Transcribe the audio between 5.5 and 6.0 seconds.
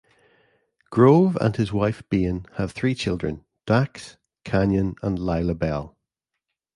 Belle.